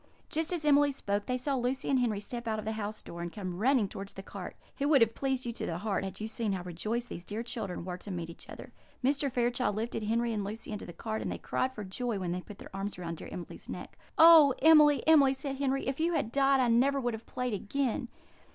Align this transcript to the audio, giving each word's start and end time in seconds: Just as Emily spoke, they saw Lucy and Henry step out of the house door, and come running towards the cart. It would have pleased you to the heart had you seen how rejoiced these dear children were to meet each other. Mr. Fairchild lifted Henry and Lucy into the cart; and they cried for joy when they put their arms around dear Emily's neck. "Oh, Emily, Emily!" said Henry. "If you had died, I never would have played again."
Just 0.31 0.51
as 0.51 0.65
Emily 0.65 0.91
spoke, 0.91 1.27
they 1.27 1.37
saw 1.37 1.53
Lucy 1.53 1.87
and 1.87 1.99
Henry 1.99 2.19
step 2.19 2.47
out 2.47 2.57
of 2.57 2.65
the 2.65 2.71
house 2.71 3.03
door, 3.03 3.21
and 3.21 3.31
come 3.31 3.59
running 3.59 3.87
towards 3.87 4.13
the 4.15 4.23
cart. 4.23 4.55
It 4.79 4.87
would 4.87 5.01
have 5.01 5.13
pleased 5.13 5.45
you 5.45 5.53
to 5.53 5.67
the 5.67 5.77
heart 5.77 6.03
had 6.03 6.19
you 6.19 6.25
seen 6.25 6.53
how 6.53 6.63
rejoiced 6.63 7.07
these 7.07 7.23
dear 7.23 7.43
children 7.43 7.85
were 7.85 7.97
to 7.99 8.09
meet 8.09 8.27
each 8.31 8.49
other. 8.49 8.71
Mr. 9.03 9.31
Fairchild 9.31 9.75
lifted 9.75 10.01
Henry 10.01 10.33
and 10.33 10.43
Lucy 10.43 10.71
into 10.71 10.87
the 10.87 10.91
cart; 10.91 11.21
and 11.21 11.31
they 11.31 11.37
cried 11.37 11.71
for 11.71 11.83
joy 11.83 12.17
when 12.17 12.31
they 12.31 12.41
put 12.41 12.57
their 12.57 12.75
arms 12.75 12.97
around 12.97 13.17
dear 13.17 13.29
Emily's 13.31 13.69
neck. 13.69 13.95
"Oh, 14.17 14.55
Emily, 14.63 15.07
Emily!" 15.07 15.33
said 15.35 15.57
Henry. 15.57 15.85
"If 15.85 15.99
you 15.99 16.13
had 16.13 16.31
died, 16.31 16.59
I 16.59 16.67
never 16.67 16.99
would 16.99 17.13
have 17.13 17.27
played 17.27 17.53
again." 17.53 18.07